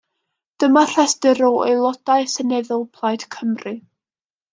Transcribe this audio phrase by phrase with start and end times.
[0.61, 3.75] Dyma restr o Aelodau Seneddol Plaid Cymru.